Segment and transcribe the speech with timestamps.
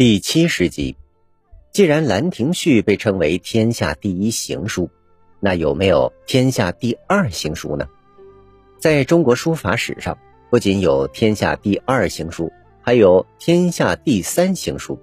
[0.00, 0.96] 第七十集，
[1.72, 4.88] 既然《兰亭序》被称为天下第一行书，
[5.40, 7.86] 那有没有天下第二行书呢？
[8.78, 10.16] 在中国书法史上，
[10.48, 12.50] 不仅有天下第二行书，
[12.80, 14.98] 还有天下第三行书。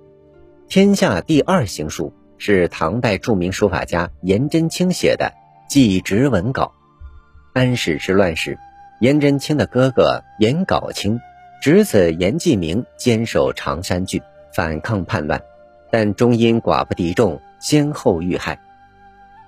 [0.68, 5.32] 天下第二行书是唐代著名书法家颜真卿写的
[5.72, 6.74] 《祭侄文稿》。
[7.54, 8.58] 安史之乱时，
[9.00, 11.20] 颜真卿的哥哥颜杲卿，
[11.62, 14.20] 侄子颜季明坚守常山郡。
[14.54, 15.42] 反抗叛乱，
[15.92, 18.60] 但终因寡不敌众，先后遇害。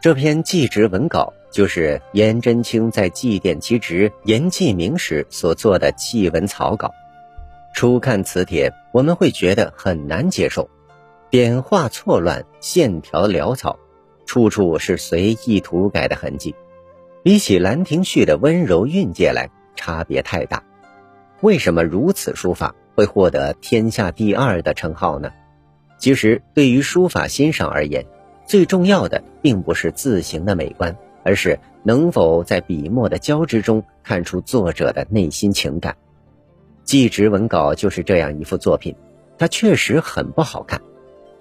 [0.01, 6.89] 这篇祭侄文稿就是颜真卿在祭奠其侄颜季明时所做的祭文草稿。
[7.73, 10.69] 初看此帖，我们会觉得很难接受，
[11.29, 13.77] 点画错乱，线条潦草，
[14.25, 16.55] 处处是随意涂改的痕迹，
[17.21, 20.63] 比起《兰亭序》的温柔韵界来，差别太大。
[21.41, 22.73] 为什么如此书法？
[22.99, 25.31] 会获得天下第二的称号呢？
[25.98, 28.05] 其实，对于书法欣赏而言，
[28.45, 35.94] 最重要的并不是字形的美观，而是能否在笔墨的交织中看出作者的内心情感。
[36.83, 38.94] 《祭侄文稿》就是这样一幅作品，
[39.38, 40.81] 它确实很不好看，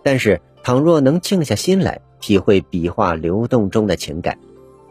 [0.05, 4.39] 但是倘若能静下心来体会笔画流动中的情感，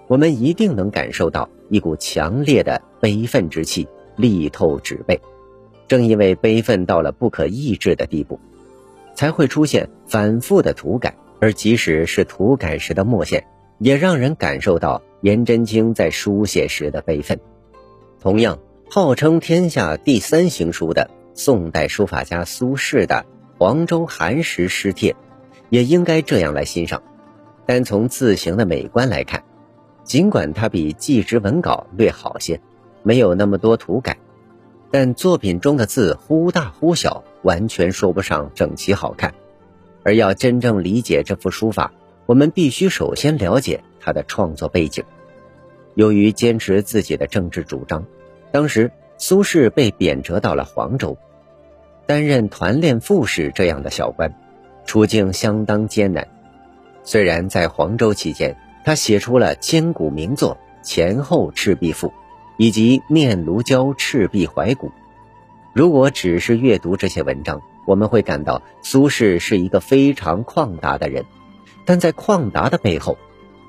[0.09, 3.87] 我们一定能感受到一股强烈的悲愤之气，
[4.17, 5.17] 力透纸背。
[5.87, 8.39] 正因为悲愤到了不可抑制的地步，
[9.15, 13.45] 才会出现反复的涂改，而即使是涂改时的墨线，
[13.79, 17.39] 也让人感受到颜真卿在书写时的悲愤。
[18.19, 23.25] 同样，号称天下第三行书的宋代书法家苏轼的
[23.57, 25.13] 《黄州寒食诗帖》，
[25.69, 27.01] 也应该这样来欣赏。
[27.65, 29.43] 单从字形的美观来看，
[30.03, 32.59] 尽管它比《祭侄文稿》略好些，
[33.03, 34.17] 没有那么多涂改。
[34.89, 39.33] 但作品中的字忽大忽小，完全说不上整齐好看。
[40.03, 41.91] 而要真正理解这幅书法，
[42.25, 45.03] 我们必须首先了解他的创作背景。
[45.95, 48.05] 由于坚持自己的政治主张，
[48.51, 51.17] 当时苏轼被贬谪到了黄州，
[52.05, 54.33] 担任团练副使这样的小官，
[54.85, 56.25] 处境相当艰难。
[57.03, 58.55] 虽然在黄州期间，
[58.85, 62.07] 他写出了千古名作《前后赤壁赋》。
[62.57, 64.91] 以及念奴娇·赤壁怀古。
[65.73, 71.23] 如果只是阅读这些文章，我们会感到苏轼是一个非常旷达的人。
[71.85, 73.17] 但在旷达的背后，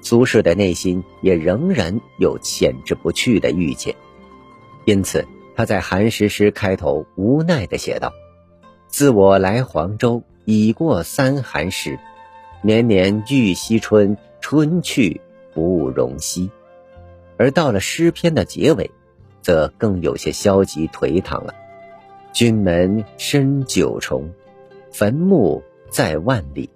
[0.01, 3.95] 苏轼的内心也仍然有潜质不去的郁结。
[4.87, 8.13] 因此，他在寒食诗开头无奈地写道
[8.89, 11.99] ：“自我来黄州，已过三寒食，
[12.63, 15.21] 年年欲惜春，春去
[15.55, 16.51] 不容惜。”
[17.39, 18.91] 而到了诗篇的结尾，
[19.41, 21.55] 则更有些消极颓唐了。
[22.33, 24.31] 君门深九重，
[24.93, 26.69] 坟墓在万里。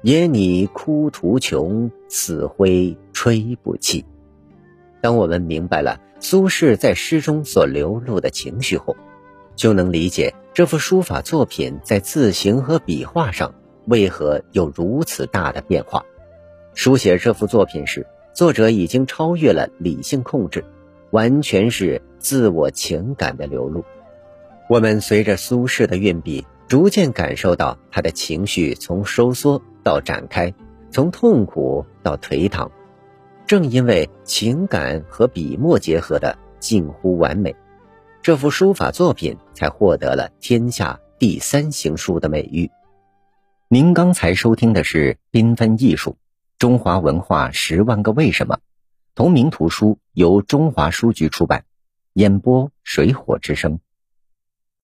[0.00, 4.04] 野拟枯途穷，死灰吹不起。
[5.00, 8.96] 当我们明白了苏轼在诗中所流露的情绪后，
[9.54, 13.54] 就能理解这幅书法作品在字形和笔画上
[13.86, 16.04] 为何有如此大的变化。
[16.74, 18.06] 书写这幅作品时。
[18.34, 20.64] 作者已经超越了理性控制，
[21.10, 23.84] 完全是自我情感的流露。
[24.68, 30.54] 我们随着苏轼的运笔，逐渐感受到他的情绪从收缩到展开，
[30.90, 32.70] 从痛苦到颓唐。
[33.46, 37.54] 正因为情感和笔墨结合的近乎完美，
[38.22, 42.70] 这幅书法作品才获得了“天下第三行书”的美誉。
[43.68, 46.12] 您刚才收听的是《缤纷艺术》。
[46.62, 48.60] 中华文化十万个为什么，
[49.16, 51.64] 同名图书由中华书局出版，
[52.12, 53.80] 演播水火之声。